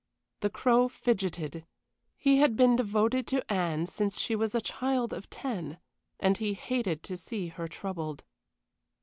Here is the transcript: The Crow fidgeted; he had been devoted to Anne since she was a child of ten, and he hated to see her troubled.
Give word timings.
The 0.39 0.49
Crow 0.49 0.87
fidgeted; 0.87 1.63
he 2.17 2.39
had 2.39 2.55
been 2.55 2.75
devoted 2.75 3.27
to 3.27 3.53
Anne 3.53 3.85
since 3.85 4.19
she 4.19 4.35
was 4.35 4.55
a 4.55 4.59
child 4.59 5.13
of 5.13 5.29
ten, 5.29 5.77
and 6.19 6.37
he 6.39 6.55
hated 6.55 7.03
to 7.03 7.15
see 7.15 7.49
her 7.49 7.67
troubled. 7.67 8.23